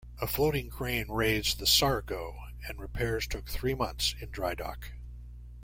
A 0.19 0.25
floating 0.25 0.71
crane 0.71 1.05
raised 1.09 1.59
the 1.59 1.67
"Sargo", 1.67 2.35
and 2.67 2.79
repairs 2.79 3.27
took 3.27 3.47
three 3.47 3.75
months 3.75 4.15
in 4.19 4.31
drydock. 4.31 4.93